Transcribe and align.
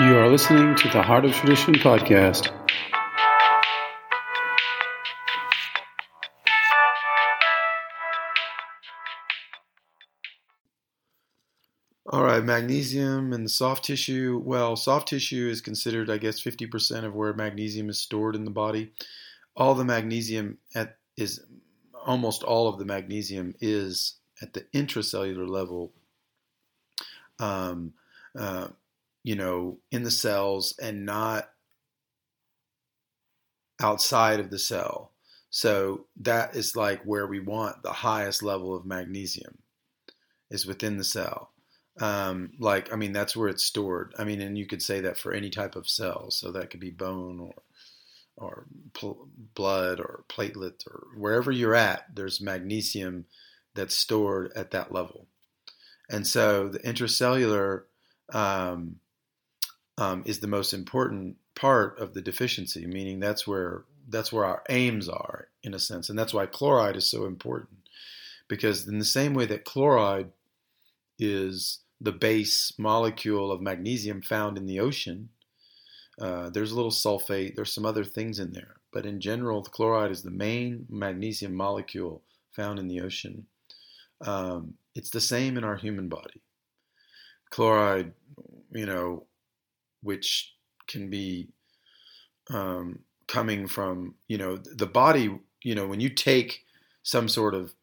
You 0.00 0.16
are 0.16 0.30
listening 0.30 0.76
to 0.76 0.88
the 0.90 1.02
Heart 1.02 1.24
of 1.24 1.32
Tradition 1.32 1.74
podcast. 1.74 2.52
All 12.06 12.22
right, 12.22 12.44
magnesium 12.44 13.32
and 13.32 13.44
the 13.44 13.48
soft 13.48 13.86
tissue. 13.86 14.40
Well, 14.44 14.76
soft 14.76 15.08
tissue 15.08 15.48
is 15.48 15.60
considered, 15.60 16.10
I 16.10 16.18
guess, 16.18 16.40
50% 16.40 17.02
of 17.02 17.16
where 17.16 17.34
magnesium 17.34 17.90
is 17.90 17.98
stored 17.98 18.36
in 18.36 18.44
the 18.44 18.52
body. 18.52 18.92
All 19.56 19.74
the 19.74 19.84
magnesium 19.84 20.58
at, 20.76 20.96
is 21.16 21.40
almost 22.06 22.44
all 22.44 22.68
of 22.68 22.78
the 22.78 22.84
magnesium 22.84 23.56
is 23.60 24.14
at 24.40 24.52
the 24.52 24.60
intracellular 24.72 25.48
level. 25.48 25.90
Um, 27.40 27.94
uh, 28.38 28.68
you 29.22 29.36
know, 29.36 29.78
in 29.90 30.02
the 30.02 30.10
cells 30.10 30.74
and 30.80 31.04
not 31.04 31.50
outside 33.80 34.40
of 34.40 34.50
the 34.50 34.58
cell. 34.58 35.12
So 35.50 36.06
that 36.20 36.56
is 36.56 36.76
like 36.76 37.02
where 37.04 37.26
we 37.26 37.40
want 37.40 37.82
the 37.82 37.92
highest 37.92 38.42
level 38.42 38.76
of 38.76 38.84
magnesium 38.84 39.58
is 40.50 40.66
within 40.66 40.96
the 40.96 41.04
cell. 41.04 41.52
Um, 42.00 42.52
like, 42.58 42.92
I 42.92 42.96
mean, 42.96 43.12
that's 43.12 43.36
where 43.36 43.48
it's 43.48 43.64
stored. 43.64 44.14
I 44.18 44.24
mean, 44.24 44.40
and 44.40 44.56
you 44.56 44.66
could 44.66 44.82
say 44.82 45.00
that 45.00 45.18
for 45.18 45.32
any 45.32 45.50
type 45.50 45.74
of 45.74 45.88
cell. 45.88 46.30
So 46.30 46.52
that 46.52 46.70
could 46.70 46.80
be 46.80 46.90
bone 46.90 47.40
or, 47.40 47.54
or 48.36 48.66
pl- 48.92 49.28
blood 49.54 49.98
or 49.98 50.24
platelet 50.28 50.86
or 50.86 51.08
wherever 51.16 51.50
you're 51.50 51.74
at, 51.74 52.14
there's 52.14 52.40
magnesium 52.40 53.24
that's 53.74 53.94
stored 53.94 54.52
at 54.54 54.70
that 54.72 54.92
level. 54.92 55.26
And 56.08 56.26
so 56.26 56.68
the 56.68 56.78
intracellular 56.80 57.82
um, 58.32 58.96
um, 59.98 60.22
is 60.24 60.38
the 60.38 60.46
most 60.46 60.72
important 60.72 61.36
part 61.54 61.98
of 61.98 62.14
the 62.14 62.22
deficiency, 62.22 62.86
meaning 62.86 63.18
that's 63.20 63.46
where 63.46 63.84
that's 64.08 64.32
where 64.32 64.46
our 64.46 64.62
aims 64.70 65.06
are 65.08 65.48
in 65.62 65.74
a 65.74 65.78
sense, 65.78 66.08
and 66.08 66.18
that's 66.18 66.32
why 66.32 66.46
chloride 66.46 66.96
is 66.96 67.10
so 67.10 67.26
important. 67.26 67.78
Because 68.48 68.88
in 68.88 68.98
the 68.98 69.04
same 69.04 69.34
way 69.34 69.44
that 69.46 69.66
chloride 69.66 70.30
is 71.18 71.80
the 72.00 72.12
base 72.12 72.72
molecule 72.78 73.52
of 73.52 73.60
magnesium 73.60 74.22
found 74.22 74.56
in 74.56 74.64
the 74.64 74.80
ocean, 74.80 75.28
uh, 76.18 76.48
there's 76.48 76.72
a 76.72 76.76
little 76.76 76.92
sulfate, 76.92 77.54
there's 77.54 77.72
some 77.72 77.84
other 77.84 78.04
things 78.04 78.38
in 78.38 78.52
there, 78.52 78.76
but 78.92 79.04
in 79.04 79.20
general, 79.20 79.62
chloride 79.62 80.12
is 80.12 80.22
the 80.22 80.30
main 80.30 80.86
magnesium 80.88 81.54
molecule 81.54 82.22
found 82.52 82.78
in 82.78 82.88
the 82.88 83.00
ocean. 83.00 83.46
Um, 84.22 84.74
it's 84.94 85.10
the 85.10 85.20
same 85.20 85.58
in 85.58 85.64
our 85.64 85.76
human 85.76 86.08
body. 86.08 86.40
Chloride, 87.50 88.12
you 88.72 88.86
know, 88.86 89.27
which 90.02 90.54
can 90.86 91.10
be 91.10 91.48
um, 92.50 93.00
coming 93.26 93.66
from 93.66 94.14
you 94.26 94.38
know 94.38 94.56
the 94.56 94.86
body. 94.86 95.38
You 95.62 95.74
know, 95.74 95.86
when 95.86 96.00
you 96.00 96.08
take 96.08 96.64
some 97.02 97.28
sort 97.28 97.54
of 97.54 97.74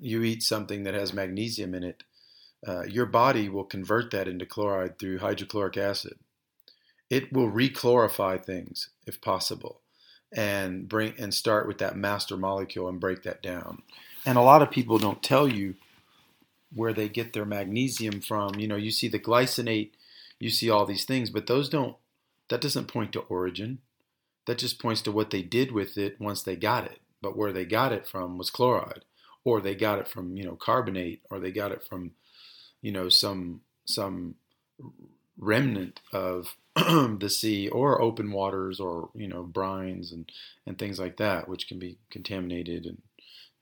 you 0.00 0.22
eat 0.22 0.42
something 0.42 0.84
that 0.84 0.94
has 0.94 1.12
magnesium 1.12 1.74
in 1.74 1.82
it, 1.82 2.04
uh, 2.66 2.84
your 2.84 3.06
body 3.06 3.48
will 3.48 3.64
convert 3.64 4.10
that 4.10 4.28
into 4.28 4.46
chloride 4.46 4.98
through 4.98 5.18
hydrochloric 5.18 5.76
acid. 5.76 6.18
It 7.10 7.32
will 7.32 7.50
rechlorify 7.50 8.44
things 8.44 8.90
if 9.06 9.20
possible, 9.20 9.80
and 10.32 10.88
bring 10.88 11.14
and 11.18 11.32
start 11.32 11.66
with 11.66 11.78
that 11.78 11.96
master 11.96 12.36
molecule 12.36 12.88
and 12.88 13.00
break 13.00 13.22
that 13.22 13.42
down. 13.42 13.82
And 14.26 14.36
a 14.36 14.42
lot 14.42 14.62
of 14.62 14.70
people 14.70 14.98
don't 14.98 15.22
tell 15.22 15.48
you 15.48 15.76
where 16.74 16.92
they 16.92 17.08
get 17.08 17.32
their 17.32 17.46
magnesium 17.46 18.20
from. 18.20 18.56
You 18.56 18.68
know, 18.68 18.76
you 18.76 18.90
see 18.90 19.08
the 19.08 19.18
glycinate 19.18 19.90
you 20.38 20.50
see 20.50 20.70
all 20.70 20.86
these 20.86 21.04
things, 21.04 21.30
but 21.30 21.46
those 21.46 21.68
don't, 21.68 21.96
that 22.48 22.60
doesn't 22.60 22.88
point 22.88 23.12
to 23.12 23.20
origin. 23.20 23.78
That 24.46 24.58
just 24.58 24.80
points 24.80 25.02
to 25.02 25.12
what 25.12 25.30
they 25.30 25.42
did 25.42 25.72
with 25.72 25.98
it 25.98 26.20
once 26.20 26.42
they 26.42 26.56
got 26.56 26.84
it. 26.84 27.00
But 27.20 27.36
where 27.36 27.52
they 27.52 27.64
got 27.64 27.92
it 27.92 28.06
from 28.06 28.38
was 28.38 28.50
chloride, 28.50 29.04
or 29.44 29.60
they 29.60 29.74
got 29.74 29.98
it 29.98 30.08
from, 30.08 30.36
you 30.36 30.44
know, 30.44 30.54
carbonate, 30.54 31.20
or 31.30 31.38
they 31.38 31.50
got 31.50 31.72
it 31.72 31.84
from, 31.86 32.12
you 32.80 32.92
know, 32.92 33.08
some, 33.08 33.62
some 33.84 34.36
remnant 35.36 36.00
of 36.12 36.56
the 36.76 37.28
sea 37.28 37.68
or 37.68 38.00
open 38.00 38.30
waters 38.30 38.78
or, 38.78 39.10
you 39.14 39.26
know, 39.26 39.44
brines 39.44 40.12
and, 40.12 40.30
and 40.64 40.78
things 40.78 40.98
like 40.98 41.16
that, 41.16 41.48
which 41.48 41.66
can 41.66 41.78
be 41.78 41.98
contaminated 42.10 42.86
and 42.86 43.02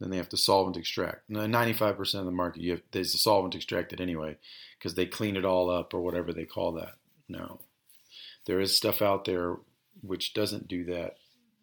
then 0.01 0.11
they 0.11 0.17
have 0.17 0.29
to 0.31 0.37
solvent 0.37 0.77
extract. 0.77 1.31
95% 1.31 2.15
of 2.15 2.25
the 2.27 2.31
market, 2.31 2.62
you 2.62 2.73
have, 2.73 2.83
there's 2.93 3.15
a 3.15 3.19
solvent 3.19 3.55
extracted 3.55 4.01
anyway 4.01 4.37
because 4.79 4.95
they 4.95 5.07
clean 5.07 5.37
it 5.37 5.45
all 5.45 5.71
up 5.71 5.95
or 5.95 6.01
whatever 6.01 6.33
they 6.33 6.45
call 6.45 6.73
that. 6.73 6.95
No. 7.29 7.61
There 8.47 8.61
is 8.61 8.77
stuff 8.77 9.03
out 9.03 9.25
there 9.25 9.57
which 10.03 10.34
doesn't 10.34 10.69
do 10.69 10.84
that 10.84 11.17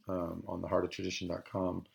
um, 0.09 0.43
on 0.47 0.61
the 0.61 0.67
heartoftradition.com. 0.67 1.85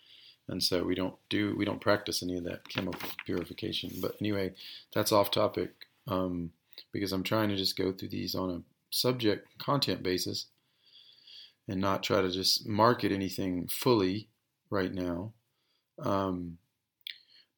And 0.49 0.63
so 0.63 0.83
we 0.83 0.95
don't 0.95 1.15
do, 1.29 1.55
we 1.57 1.65
don't 1.65 1.81
practice 1.81 2.23
any 2.23 2.39
of 2.39 2.45
that 2.45 2.69
chemical 2.69 3.09
purification. 3.27 3.91
But 4.01 4.17
anyway, 4.21 4.55
that's 4.95 5.13
off 5.13 5.31
topic 5.31 5.73
um, 6.07 6.53
because 6.93 7.13
I'm 7.13 7.23
trying 7.23 7.51
to 7.51 7.57
just 7.57 7.77
go 7.77 7.93
through 7.93 8.09
these 8.09 8.35
on 8.35 8.51
a 8.51 8.63
subject 8.91 9.59
content 9.59 10.03
basis 10.03 10.47
and 11.69 11.81
not 11.81 12.03
try 12.03 12.23
to 12.23 12.31
just 12.31 12.67
market 12.67 13.13
anything 13.13 13.69
fully 13.69 14.29
right 14.71 14.93
now. 14.93 15.33
Um, 16.01 16.59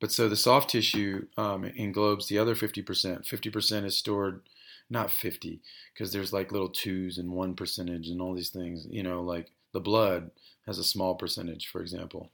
but 0.00 0.12
so 0.12 0.28
the 0.28 0.36
soft 0.36 0.70
tissue 0.70 1.26
um, 1.36 1.64
englobes 1.64 2.28
the 2.28 2.38
other 2.38 2.54
50%. 2.54 2.84
50% 2.84 3.84
is 3.84 3.96
stored, 3.96 4.40
not 4.88 5.10
50, 5.10 5.60
because 5.92 6.12
there's 6.12 6.32
like 6.32 6.52
little 6.52 6.70
twos 6.70 7.18
and 7.18 7.32
one 7.32 7.54
percentage 7.54 8.08
and 8.08 8.20
all 8.20 8.34
these 8.34 8.50
things. 8.50 8.86
You 8.88 9.02
know, 9.02 9.22
like 9.22 9.50
the 9.72 9.80
blood 9.80 10.30
has 10.66 10.78
a 10.78 10.84
small 10.84 11.14
percentage, 11.14 11.68
for 11.68 11.82
example. 11.82 12.30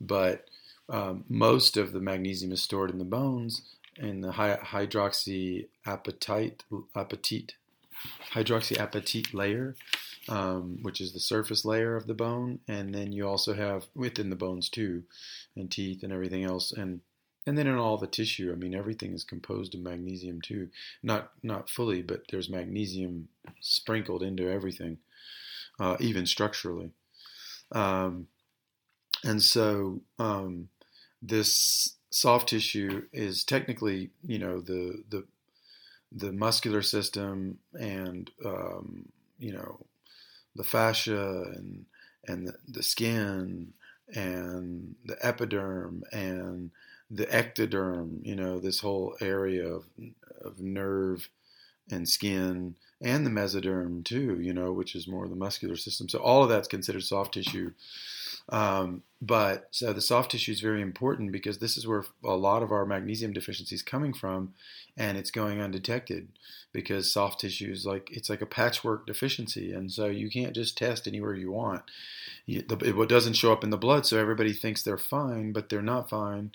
But 0.00 0.46
um, 0.88 1.24
most 1.28 1.76
of 1.76 1.92
the 1.92 2.00
magnesium 2.00 2.52
is 2.52 2.62
stored 2.62 2.90
in 2.90 2.98
the 2.98 3.04
bones 3.04 3.62
in 3.96 4.20
the 4.20 4.32
hydroxyapatite, 4.32 5.66
apatite, 6.96 7.50
hydroxyapatite 8.32 9.34
layer 9.34 9.76
um, 10.28 10.78
which 10.82 11.00
is 11.00 11.12
the 11.12 11.20
surface 11.20 11.64
layer 11.64 11.96
of 11.96 12.06
the 12.06 12.14
bone, 12.14 12.60
and 12.66 12.94
then 12.94 13.12
you 13.12 13.28
also 13.28 13.54
have 13.54 13.86
within 13.94 14.30
the 14.30 14.36
bones 14.36 14.68
too, 14.68 15.04
and 15.56 15.70
teeth 15.70 16.02
and 16.02 16.12
everything 16.12 16.44
else, 16.44 16.72
and 16.72 17.00
and 17.46 17.58
then 17.58 17.66
in 17.66 17.76
all 17.76 17.98
the 17.98 18.06
tissue. 18.06 18.50
I 18.52 18.56
mean, 18.56 18.74
everything 18.74 19.12
is 19.12 19.24
composed 19.24 19.74
of 19.74 19.80
magnesium 19.80 20.40
too. 20.40 20.68
Not 21.02 21.30
not 21.42 21.68
fully, 21.68 22.02
but 22.02 22.22
there's 22.30 22.48
magnesium 22.48 23.28
sprinkled 23.60 24.22
into 24.22 24.50
everything, 24.50 24.98
uh, 25.78 25.96
even 26.00 26.26
structurally. 26.26 26.90
Um, 27.72 28.28
and 29.22 29.42
so 29.42 30.00
um, 30.18 30.68
this 31.20 31.96
soft 32.10 32.50
tissue 32.50 33.02
is 33.12 33.44
technically, 33.44 34.10
you 34.26 34.38
know, 34.38 34.60
the 34.60 35.02
the 35.10 35.24
the 36.12 36.32
muscular 36.32 36.82
system 36.82 37.58
and 37.78 38.30
um, 38.44 39.08
you 39.38 39.52
know 39.52 39.80
the 40.56 40.64
fascia 40.64 41.44
and 41.54 41.86
and 42.26 42.48
the, 42.48 42.54
the 42.66 42.82
skin 42.82 43.72
and 44.14 44.94
the 45.04 45.16
epiderm 45.16 46.02
and 46.12 46.70
the 47.10 47.26
ectoderm, 47.26 48.24
you 48.24 48.34
know, 48.34 48.58
this 48.58 48.80
whole 48.80 49.14
area 49.20 49.66
of, 49.66 49.84
of 50.42 50.58
nerve 50.60 51.28
and 51.90 52.08
skin 52.08 52.74
and 53.00 53.26
the 53.26 53.30
mesoderm 53.30 54.04
too, 54.04 54.40
you 54.40 54.54
know, 54.54 54.72
which 54.72 54.94
is 54.94 55.06
more 55.06 55.28
the 55.28 55.36
muscular 55.36 55.76
system. 55.76 56.08
So 56.08 56.18
all 56.18 56.42
of 56.42 56.48
that's 56.48 56.68
considered 56.68 57.04
soft 57.04 57.34
tissue. 57.34 57.72
Um, 58.48 59.02
but 59.22 59.68
so 59.70 59.92
the 59.92 60.02
soft 60.02 60.32
tissue 60.32 60.52
is 60.52 60.60
very 60.60 60.82
important 60.82 61.32
because 61.32 61.58
this 61.58 61.78
is 61.78 61.86
where 61.86 62.04
a 62.22 62.36
lot 62.36 62.62
of 62.62 62.70
our 62.70 62.84
magnesium 62.84 63.32
deficiency 63.32 63.74
is 63.74 63.82
coming 63.82 64.12
from, 64.12 64.52
and 64.96 65.16
it's 65.16 65.30
going 65.30 65.62
undetected 65.62 66.28
because 66.72 67.10
soft 67.10 67.40
tissue 67.40 67.72
is 67.72 67.86
like 67.86 68.10
it's 68.12 68.28
like 68.28 68.42
a 68.42 68.46
patchwork 68.46 69.06
deficiency, 69.06 69.72
and 69.72 69.90
so 69.90 70.06
you 70.06 70.28
can't 70.28 70.54
just 70.54 70.76
test 70.76 71.06
anywhere 71.06 71.34
you 71.34 71.50
want. 71.52 71.82
It 72.46 72.68
doesn't 73.08 73.34
show 73.34 73.52
up 73.52 73.64
in 73.64 73.70
the 73.70 73.78
blood, 73.78 74.04
so 74.04 74.18
everybody 74.18 74.52
thinks 74.52 74.82
they're 74.82 74.98
fine, 74.98 75.52
but 75.52 75.70
they're 75.70 75.80
not 75.80 76.10
fine. 76.10 76.52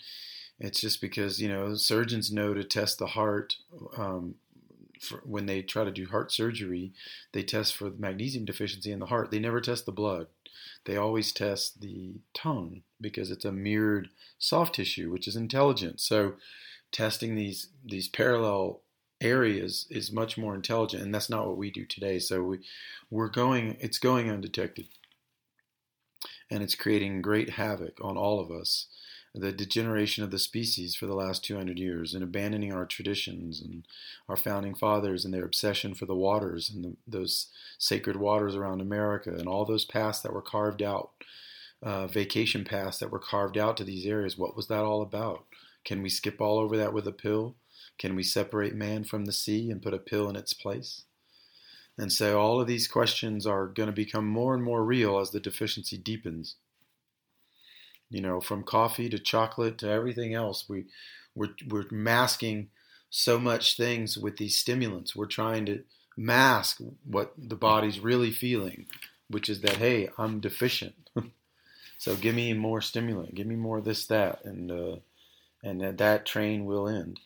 It's 0.60 0.82
just 0.82 1.02
because 1.02 1.42
you 1.42 1.50
know 1.50 1.74
surgeons 1.74 2.32
know 2.32 2.54
to 2.54 2.64
test 2.64 3.00
the 3.00 3.08
heart 3.08 3.56
um, 3.98 4.36
when 5.24 5.46
they 5.46 5.62
try 5.62 5.84
to 5.84 5.92
do 5.92 6.06
heart 6.06 6.32
surgery, 6.32 6.94
they 7.32 7.44
test 7.44 7.76
for 7.76 7.92
magnesium 7.98 8.46
deficiency 8.46 8.92
in 8.92 9.00
the 9.00 9.08
heart. 9.08 9.32
They 9.32 9.40
never 9.40 9.62
test 9.62 9.86
the 9.86 9.92
blood 9.92 10.28
they 10.86 10.98
always 10.98 11.32
test 11.32 11.82
the 11.82 12.16
tongue 12.34 12.82
because 13.00 13.32
it's 13.32 13.46
a 13.46 13.52
mirrored 13.52 14.10
soft 14.38 14.76
tissue, 14.76 15.12
which 15.12 15.28
is 15.28 15.36
intelligent. 15.36 16.00
So 16.00 16.36
testing 16.92 17.36
these 17.36 17.68
these 17.86 18.08
parallel 18.08 18.82
areas 19.22 19.86
is 19.90 20.12
much 20.12 20.38
more 20.38 20.56
intelligent, 20.56 21.04
and 21.04 21.14
that's 21.14 21.30
not 21.30 21.48
what 21.48 21.58
we 21.58 21.72
do 21.72 21.86
today. 21.86 22.20
So 22.20 22.44
we 22.44 22.60
we're 23.10 23.30
going 23.30 23.78
it's 23.80 24.00
going 24.00 24.30
undetected, 24.30 24.88
and 26.50 26.64
it's 26.64 26.76
creating 26.76 27.22
great 27.22 27.52
havoc 27.52 28.00
on 28.02 28.18
all 28.18 28.40
of 28.40 28.52
us. 28.52 28.88
The 29.36 29.52
degeneration 29.52 30.24
of 30.24 30.32
the 30.32 30.40
species 30.40 30.96
for 30.96 31.06
the 31.06 31.16
last 31.16 31.44
200 31.44 31.78
years 31.78 32.14
and 32.14 32.24
abandoning 32.24 32.74
our 32.74 32.86
traditions 32.86 33.62
and 33.62 33.86
our 34.28 34.36
founding 34.36 34.74
fathers 34.74 35.24
and 35.24 35.34
their 35.34 35.46
obsession 35.46 35.94
for 35.94 36.06
the 36.06 36.16
waters 36.16 36.70
and 36.70 36.84
the, 36.84 36.96
those 37.08 37.48
sacred 37.78 38.16
waters 38.16 38.56
around 38.56 38.82
America 38.82 39.30
and 39.30 39.48
all 39.48 39.66
those 39.66 39.86
paths 39.86 40.22
that 40.22 40.34
were 40.34 40.42
carved 40.42 40.82
out, 40.82 41.12
uh, 41.84 42.08
vacation 42.08 42.64
paths 42.64 42.98
that 42.98 43.12
were 43.12 43.20
carved 43.20 43.58
out 43.58 43.78
to 43.78 43.84
these 43.84 44.06
areas. 44.06 44.38
What 44.38 44.56
was 44.56 44.68
that 44.68 44.84
all 44.84 45.02
about? 45.02 45.46
Can 45.86 46.02
we 46.02 46.10
skip 46.10 46.42
all 46.42 46.58
over 46.58 46.76
that 46.78 46.94
with 46.94 47.08
a 47.08 47.12
pill? 47.12 47.56
Can 48.00 48.16
we 48.16 48.24
separate 48.24 48.76
man 48.76 49.04
from 49.04 49.26
the 49.26 49.32
sea 49.32 49.70
and 49.70 49.82
put 49.82 49.94
a 49.94 50.00
pill 50.00 50.28
in 50.30 50.36
its 50.36 50.54
place? 50.54 51.04
And 52.00 52.12
so 52.12 52.40
all 52.40 52.62
of 52.62 52.68
these 52.68 52.88
questions 52.88 53.46
are 53.46 53.68
going 53.68 53.88
to 53.88 53.94
become 53.94 54.26
more 54.26 54.56
and 54.56 54.64
more 54.64 54.84
real 54.84 55.20
as 55.20 55.32
the 55.32 55.40
deficiency 55.40 55.98
deepens 55.98 56.56
you 58.10 58.22
know, 58.22 58.42
from 58.42 58.64
coffee 58.64 59.10
to 59.10 59.20
chocolate 59.20 59.78
to 59.80 59.90
everything 59.90 60.34
else. 60.34 60.66
We 60.68 60.86
we're 61.36 61.56
we're 61.68 61.86
masking 61.92 62.70
so 63.10 63.40
much 63.40 63.78
things 63.78 64.18
with 64.18 64.38
these 64.38 64.58
stimulants. 64.58 65.16
We're 65.16 65.26
trying 65.26 65.66
to 65.68 65.84
mask 66.18 66.82
what 67.06 67.34
the 67.38 67.56
body's 67.56 68.00
really 68.00 68.32
feeling, 68.32 68.86
which 69.30 69.50
is 69.50 69.62
that 69.62 69.78
hey, 69.78 70.10
I'm 70.18 70.40
deficient. 70.40 71.10
so 71.98 72.16
give 72.16 72.36
me 72.36 72.54
more 72.54 72.82
stimulant, 72.82 73.36
give 73.36 73.48
me 73.48 73.56
more 73.56 73.82
this 73.82 74.06
that, 74.08 74.44
and 74.44 74.72
uh, 74.72 74.96
and 75.64 75.82
that, 75.82 75.98
that 75.98 76.26
train 76.26 76.66
will 76.66 76.88
end. 76.88 77.20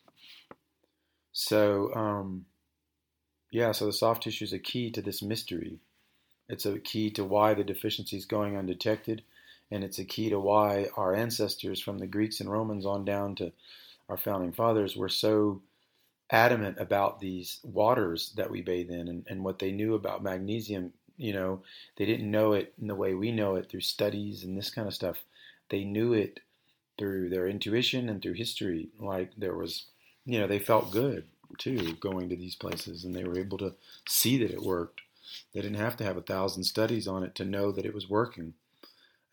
So 1.31 1.93
um, 1.95 2.45
yeah, 3.51 3.71
so 3.71 3.85
the 3.85 3.93
soft 3.93 4.23
tissue 4.23 4.45
is 4.45 4.53
a 4.53 4.59
key 4.59 4.91
to 4.91 5.01
this 5.01 5.21
mystery. 5.21 5.79
It's 6.49 6.65
a 6.65 6.77
key 6.79 7.09
to 7.11 7.23
why 7.23 7.53
the 7.53 7.63
deficiency 7.63 8.17
is 8.17 8.25
going 8.25 8.57
undetected 8.57 9.23
and 9.73 9.83
it's 9.83 9.97
a 9.97 10.05
key 10.05 10.29
to 10.29 10.39
why 10.39 10.87
our 10.97 11.15
ancestors, 11.15 11.81
from 11.81 11.97
the 11.97 12.05
Greeks 12.05 12.39
and 12.39 12.51
Romans 12.51 12.85
on 12.85 13.03
down 13.03 13.33
to 13.35 13.51
our 14.07 14.17
founding 14.17 14.51
fathers, 14.51 14.95
were 14.95 15.09
so 15.09 15.63
adamant 16.29 16.77
about 16.79 17.19
these 17.19 17.59
waters 17.63 18.33
that 18.37 18.51
we 18.51 18.61
bathe 18.61 18.91
in 18.91 19.07
and, 19.07 19.25
and 19.27 19.43
what 19.43 19.57
they 19.57 19.71
knew 19.71 19.95
about 19.95 20.21
magnesium. 20.21 20.93
You 21.17 21.33
know, 21.33 21.63
they 21.95 22.05
didn't 22.05 22.29
know 22.29 22.53
it 22.53 22.73
in 22.79 22.87
the 22.87 22.93
way 22.93 23.15
we 23.15 23.31
know 23.31 23.55
it 23.55 23.67
through 23.67 23.81
studies 23.81 24.43
and 24.43 24.55
this 24.55 24.69
kind 24.69 24.87
of 24.87 24.93
stuff. 24.93 25.23
They 25.69 25.83
knew 25.83 26.13
it 26.13 26.39
through 26.99 27.29
their 27.29 27.47
intuition 27.47 28.09
and 28.09 28.21
through 28.21 28.33
history. 28.33 28.89
Like 28.99 29.31
there 29.35 29.55
was, 29.55 29.85
you 30.23 30.39
know, 30.39 30.45
they 30.45 30.59
felt 30.59 30.91
good 30.91 31.25
too 31.57 31.93
going 31.99 32.29
to 32.29 32.35
these 32.35 32.55
places 32.55 33.05
and 33.05 33.15
they 33.15 33.23
were 33.23 33.39
able 33.39 33.57
to 33.57 33.73
see 34.07 34.37
that 34.37 34.51
it 34.51 34.61
worked. 34.61 35.01
They 35.51 35.61
didn't 35.61 35.77
have 35.77 35.97
to 35.97 36.03
have 36.03 36.17
a 36.17 36.21
thousand 36.21 36.65
studies 36.65 37.07
on 37.07 37.23
it 37.23 37.33
to 37.35 37.45
know 37.45 37.71
that 37.71 37.85
it 37.87 37.93
was 37.95 38.07
working 38.07 38.53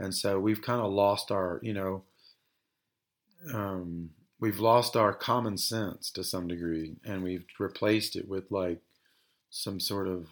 and 0.00 0.14
so 0.14 0.40
we've 0.40 0.62
kind 0.62 0.80
of 0.80 0.90
lost 0.90 1.30
our, 1.30 1.60
you 1.62 1.74
know, 1.74 2.02
um, 3.52 4.10
we've 4.40 4.58
lost 4.58 4.96
our 4.96 5.12
common 5.12 5.58
sense 5.58 6.10
to 6.12 6.24
some 6.24 6.48
degree, 6.48 6.96
and 7.04 7.22
we've 7.22 7.44
replaced 7.58 8.16
it 8.16 8.26
with 8.26 8.50
like 8.50 8.80
some 9.50 9.78
sort 9.78 10.08
of 10.08 10.30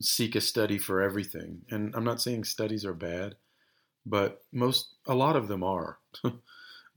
seek 0.00 0.34
a 0.34 0.40
study 0.40 0.78
for 0.78 1.00
everything. 1.00 1.62
And 1.70 1.94
I'm 1.94 2.04
not 2.04 2.20
saying 2.20 2.44
studies 2.44 2.84
are 2.84 2.92
bad, 2.92 3.36
but 4.04 4.42
most, 4.52 4.88
a 5.06 5.14
lot 5.14 5.36
of 5.36 5.46
them 5.46 5.62
are, 5.62 5.98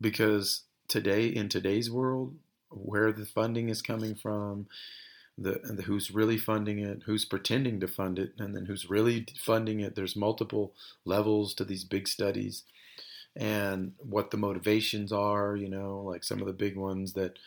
because 0.02 0.64
today 0.88 1.28
in 1.28 1.50
today's 1.50 1.92
world, 1.92 2.36
where 2.72 3.12
the 3.12 3.26
funding 3.26 3.70
is 3.70 3.82
coming 3.82 4.16
from, 4.16 4.68
the, 5.42 5.60
the, 5.64 5.84
who's 5.84 6.12
really 6.12 6.38
funding 6.38 6.80
it, 6.80 7.04
who's 7.06 7.26
pretending 7.26 7.80
to 7.80 7.88
fund 7.88 8.20
it, 8.20 8.34
and 8.38 8.56
then 8.56 8.66
who's 8.66 8.90
really 8.90 9.26
funding 9.40 9.80
it. 9.80 9.96
There's 9.96 10.16
multiple 10.16 10.74
levels 11.06 11.54
to 11.56 11.64
these 11.64 11.84
big 11.84 12.08
studies, 12.08 12.64
and 13.36 13.94
what 13.98 14.32
the 14.32 14.38
motivations 14.38 15.12
are. 15.12 15.56
You 15.56 15.70
know, 15.70 16.02
like 16.06 16.24
some 16.24 16.42
of 16.42 16.48
the 16.48 16.54
big 16.54 16.76
ones 16.76 17.14
that 17.14 17.38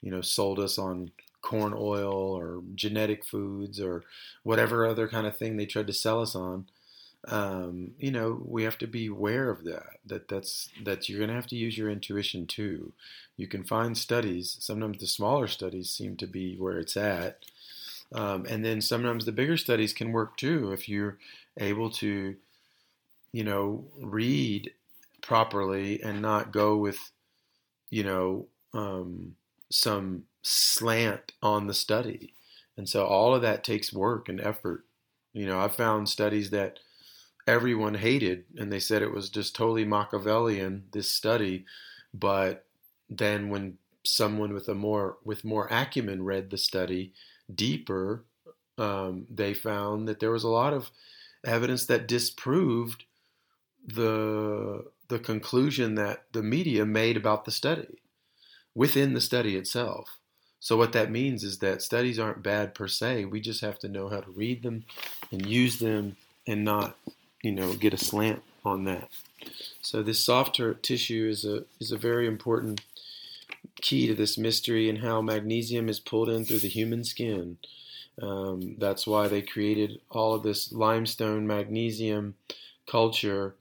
you 0.00 0.10
know 0.10 0.20
sold 0.20 0.58
us 0.58 0.78
on 0.78 1.10
corn 1.42 1.74
oil 1.76 2.38
or 2.38 2.62
genetic 2.74 3.24
foods 3.24 3.80
or 3.80 4.04
whatever 4.44 4.86
other 4.86 5.08
kind 5.08 5.26
of 5.26 5.36
thing 5.36 5.56
they 5.56 5.66
tried 5.66 5.88
to 5.88 5.92
sell 5.92 6.22
us 6.22 6.34
on. 6.34 6.66
Um, 7.28 7.92
you 7.98 8.10
know, 8.10 8.42
we 8.44 8.64
have 8.64 8.78
to 8.78 8.86
be 8.86 9.06
aware 9.06 9.48
of 9.48 9.64
that. 9.64 9.98
That 10.06 10.28
that's 10.28 10.70
that 10.84 11.08
you're 11.08 11.18
going 11.18 11.30
to 11.30 11.36
have 11.36 11.46
to 11.48 11.56
use 11.56 11.78
your 11.78 11.90
intuition 11.90 12.46
too 12.46 12.92
you 13.36 13.46
can 13.46 13.64
find 13.64 13.96
studies. 13.96 14.56
Sometimes 14.60 14.98
the 14.98 15.06
smaller 15.06 15.48
studies 15.48 15.90
seem 15.90 16.16
to 16.18 16.26
be 16.26 16.56
where 16.56 16.78
it's 16.78 16.96
at. 16.96 17.44
Um, 18.14 18.46
and 18.48 18.64
then 18.64 18.80
sometimes 18.80 19.24
the 19.24 19.32
bigger 19.32 19.56
studies 19.56 19.92
can 19.92 20.12
work 20.12 20.36
too 20.36 20.72
if 20.72 20.88
you're 20.88 21.18
able 21.58 21.90
to, 21.90 22.36
you 23.32 23.44
know, 23.44 23.84
read 23.98 24.72
properly 25.22 26.02
and 26.02 26.20
not 26.20 26.52
go 26.52 26.76
with, 26.76 27.10
you 27.90 28.04
know, 28.04 28.46
um, 28.74 29.34
some 29.70 30.24
slant 30.42 31.32
on 31.42 31.66
the 31.66 31.74
study. 31.74 32.34
And 32.76 32.88
so 32.88 33.06
all 33.06 33.34
of 33.34 33.42
that 33.42 33.64
takes 33.64 33.92
work 33.92 34.28
and 34.28 34.40
effort. 34.40 34.84
You 35.32 35.46
know, 35.46 35.58
I've 35.58 35.74
found 35.74 36.08
studies 36.08 36.50
that 36.50 36.78
everyone 37.46 37.94
hated 37.94 38.44
and 38.56 38.72
they 38.72 38.80
said 38.80 39.02
it 39.02 39.12
was 39.12 39.28
just 39.30 39.54
totally 39.54 39.84
Machiavellian, 39.84 40.84
this 40.92 41.10
study, 41.10 41.64
but 42.14 42.64
then 43.08 43.48
when 43.48 43.78
someone 44.04 44.52
with 44.52 44.68
a 44.68 44.74
more 44.74 45.18
with 45.24 45.44
more 45.44 45.68
acumen 45.70 46.24
read 46.24 46.50
the 46.50 46.58
study 46.58 47.12
deeper, 47.54 48.24
um, 48.78 49.26
they 49.30 49.54
found 49.54 50.08
that 50.08 50.20
there 50.20 50.30
was 50.30 50.44
a 50.44 50.48
lot 50.48 50.72
of 50.72 50.90
evidence 51.44 51.86
that 51.86 52.08
disproved 52.08 53.04
the 53.86 54.84
the 55.08 55.18
conclusion 55.18 55.94
that 55.96 56.24
the 56.32 56.42
media 56.42 56.86
made 56.86 57.16
about 57.16 57.44
the 57.44 57.50
study 57.50 57.98
within 58.74 59.12
the 59.12 59.20
study 59.20 59.56
itself. 59.56 60.18
So 60.58 60.76
what 60.76 60.92
that 60.92 61.10
means 61.10 61.42
is 61.42 61.58
that 61.58 61.82
studies 61.82 62.18
aren't 62.18 62.42
bad 62.42 62.74
per 62.74 62.86
se. 62.86 63.24
We 63.24 63.40
just 63.40 63.60
have 63.62 63.78
to 63.80 63.88
know 63.88 64.08
how 64.08 64.20
to 64.20 64.30
read 64.30 64.62
them 64.62 64.84
and 65.32 65.44
use 65.44 65.80
them 65.80 66.16
and 66.46 66.64
not, 66.64 66.96
you 67.42 67.52
know, 67.52 67.74
get 67.74 67.94
a 67.94 67.98
slant 67.98 68.42
on 68.64 68.84
that. 68.84 69.08
So 69.80 70.02
this 70.02 70.24
soft 70.24 70.60
tissue 70.82 71.28
is 71.28 71.44
a 71.44 71.64
is 71.80 71.92
a 71.92 71.98
very 71.98 72.26
important 72.26 72.82
key 73.80 74.06
to 74.06 74.14
this 74.14 74.38
mystery 74.38 74.88
and 74.88 74.98
how 74.98 75.20
magnesium 75.20 75.88
is 75.88 76.00
pulled 76.00 76.28
in 76.28 76.44
through 76.44 76.60
the 76.60 76.68
human 76.68 77.04
skin. 77.04 77.58
Um, 78.20 78.76
that's 78.78 79.06
why 79.06 79.28
they 79.28 79.42
created 79.42 80.00
all 80.10 80.34
of 80.34 80.42
this 80.42 80.72
limestone 80.72 81.46
magnesium 81.46 82.34
culture 82.86 83.54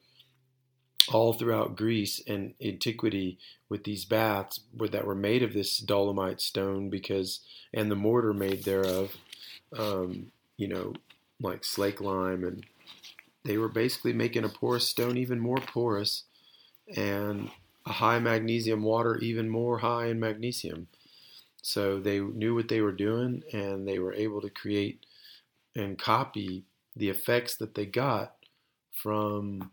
all 1.11 1.33
throughout 1.33 1.75
Greece 1.75 2.21
and 2.27 2.53
antiquity 2.61 3.37
with 3.69 3.83
these 3.83 4.05
baths 4.05 4.59
that 4.77 5.05
were 5.05 5.15
made 5.15 5.41
of 5.41 5.53
this 5.53 5.77
dolomite 5.77 6.41
stone 6.41 6.89
because 6.89 7.39
and 7.73 7.89
the 7.89 7.95
mortar 7.95 8.33
made 8.33 8.63
thereof, 8.63 9.15
um, 9.77 10.31
you 10.57 10.67
know, 10.67 10.93
like 11.41 11.63
slake 11.63 12.01
lime 12.01 12.43
and 12.43 12.65
they 13.43 13.57
were 13.57 13.69
basically 13.69 14.13
making 14.13 14.43
a 14.43 14.49
porous 14.49 14.87
stone 14.87 15.17
even 15.17 15.39
more 15.39 15.57
porous 15.57 16.23
and 16.95 17.49
a 17.85 17.93
high 17.93 18.19
magnesium 18.19 18.83
water 18.83 19.17
even 19.17 19.49
more 19.49 19.79
high 19.79 20.07
in 20.07 20.19
magnesium. 20.19 20.87
So 21.61 21.99
they 21.99 22.19
knew 22.19 22.55
what 22.55 22.67
they 22.67 22.81
were 22.81 22.91
doing 22.91 23.43
and 23.53 23.87
they 23.87 23.99
were 23.99 24.13
able 24.13 24.41
to 24.41 24.49
create 24.49 25.05
and 25.75 25.97
copy 25.97 26.65
the 26.95 27.09
effects 27.09 27.55
that 27.57 27.75
they 27.75 27.85
got 27.85 28.35
from 28.91 29.71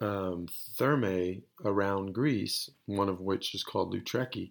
um, 0.00 0.48
thermae 0.78 1.42
around 1.64 2.14
Greece, 2.14 2.70
one 2.86 3.08
of 3.08 3.20
which 3.20 3.54
is 3.54 3.62
called 3.62 3.94
Loutraki. 3.94 4.50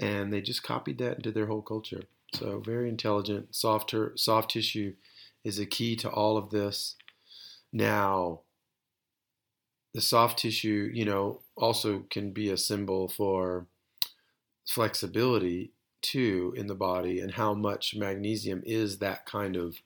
And 0.00 0.32
they 0.32 0.40
just 0.40 0.62
copied 0.62 0.98
that 0.98 1.16
into 1.16 1.32
their 1.32 1.46
whole 1.46 1.62
culture. 1.62 2.04
So 2.34 2.60
very 2.60 2.88
intelligent. 2.88 3.54
Soft 3.54 3.90
tissue 4.50 4.94
is 5.44 5.58
a 5.58 5.66
key 5.66 5.96
to 5.96 6.10
all 6.10 6.36
of 6.36 6.50
this. 6.50 6.96
Now, 7.74 8.42
the 9.94 10.00
soft 10.00 10.38
tissue, 10.38 10.90
you 10.94 11.04
know, 11.04 11.40
also 11.56 12.04
can 12.08 12.30
be 12.30 12.50
a 12.50 12.56
symbol 12.56 13.08
for 13.08 13.66
flexibility 14.66 15.72
too 16.00 16.54
in 16.56 16.68
the 16.68 16.74
body 16.74 17.20
and 17.20 17.32
how 17.32 17.52
much 17.52 17.96
magnesium 17.96 18.62
is 18.64 18.98
that 18.98 19.26
kind 19.26 19.56
of 19.56 19.76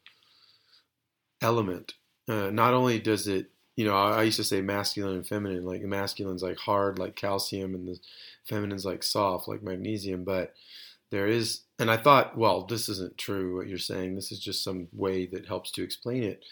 element. 1.41 1.95
Uh, 2.29 2.51
not 2.51 2.75
only 2.75 2.99
does 2.99 3.27
it, 3.27 3.51
you 3.75 3.87
know, 3.87 3.95
I, 3.95 4.19
I, 4.19 4.23
used 4.25 4.37
to 4.37 4.45
say 4.45 4.61
masculine 4.61 5.17
and 5.17 5.27
feminine, 5.27 5.65
like 5.65 5.81
masculine's 5.83 6.43
like 6.43 6.59
hard, 6.59 6.99
like 6.99 7.17
calcium, 7.17 7.75
and 7.75 7.89
the 7.89 7.99
feminine's 8.45 8.85
like 8.85 9.03
soft, 9.03 9.49
like 9.49 9.63
magnesium, 9.63 10.25
but 10.25 10.53
there 11.11 11.27
is, 11.27 11.63
and 11.79 11.91
I 11.91 11.97
thought, 11.97 12.37
well, 12.37 12.67
this 12.67 12.89
isn't 12.91 13.17
true 13.17 13.57
what 13.57 13.69
you're 13.69 13.79
saying. 13.79 14.15
This 14.15 14.31
is 14.31 14.41
just 14.41 14.63
some 14.63 14.89
way 14.93 15.27
that 15.27 15.47
helps 15.47 15.71
to 15.73 15.83
explain 15.83 16.23
it. 16.23 16.45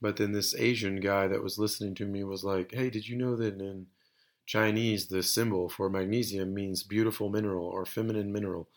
But 0.00 0.16
then 0.16 0.32
this 0.32 0.54
Asian 0.54 1.00
guy 1.00 1.28
that 1.28 1.42
was 1.42 1.58
listening 1.58 1.94
to 1.96 2.06
me 2.06 2.24
was 2.24 2.42
like, 2.42 2.72
hey, 2.72 2.90
did 2.90 3.06
you 3.06 3.16
know 3.16 3.36
that 3.36 3.60
in 3.60 3.86
Chinese 4.46 5.06
the 5.08 5.22
symbol 5.22 5.68
for 5.68 5.90
magnesium 5.90 6.54
means 6.54 6.82
beautiful 6.82 7.28
mineral 7.28 7.66
or 7.66 7.84
feminine 7.84 8.32
mineral? 8.32 8.68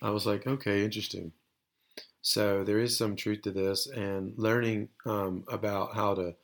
I 0.00 0.10
was 0.10 0.26
like, 0.26 0.46
okay, 0.46 0.84
interesting. 0.84 1.32
So 2.22 2.64
there 2.64 2.78
is 2.78 2.96
some 2.96 3.16
truth 3.16 3.42
to 3.42 3.50
this, 3.50 3.86
and 3.86 4.32
learning 4.38 4.88
um, 5.04 5.44
about 5.48 5.94
how 5.94 6.14
to 6.14 6.34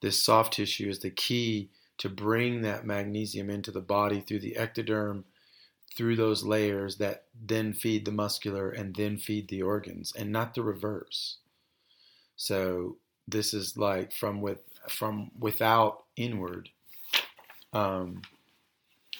this 0.00 0.20
soft 0.20 0.54
tissue 0.54 0.88
is 0.88 0.98
the 0.98 1.10
key 1.10 1.70
to 1.98 2.08
bring 2.08 2.62
that 2.62 2.84
magnesium 2.84 3.48
into 3.48 3.70
the 3.70 3.80
body 3.80 4.20
through 4.20 4.40
the 4.40 4.56
ectoderm, 4.58 5.22
through 5.96 6.16
those 6.16 6.42
layers 6.42 6.96
that 6.96 7.26
then 7.40 7.72
feed 7.72 8.04
the 8.04 8.10
muscular 8.10 8.70
and 8.70 8.96
then 8.96 9.16
feed 9.16 9.48
the 9.48 9.62
organs, 9.62 10.12
and 10.18 10.32
not 10.32 10.54
the 10.54 10.62
reverse. 10.62 11.38
So 12.34 12.96
this 13.26 13.54
is 13.54 13.76
like 13.76 14.12
from 14.12 14.40
with 14.40 14.60
from 14.88 15.30
without 15.38 16.04
inward, 16.16 16.70
um, 17.72 18.22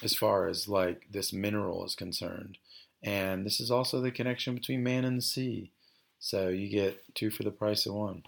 as 0.03 0.15
far 0.15 0.49
as 0.49 0.69
like 0.69 1.07
this 1.11 1.33
mineral 1.33 1.85
is 1.85 1.95
concerned, 1.95 2.59
and 3.03 3.47
this 3.47 3.61
is 3.61 3.71
also 3.71 4.01
the 4.01 4.11
connection 4.11 4.55
between 4.55 4.83
man 4.83 5.05
and 5.05 5.19
the 5.19 5.23
sea. 5.23 5.71
So 6.19 6.49
you 6.49 6.69
get 6.69 7.15
two 7.15 7.31
for 7.31 7.43
the 7.43 7.51
price 7.51 7.87
of 7.87 7.95
one. 7.95 8.23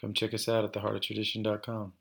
Come 0.00 0.14
check 0.14 0.34
us 0.34 0.48
out 0.48 0.64
at 0.64 0.72
theheartoftradition.com. 0.72 1.92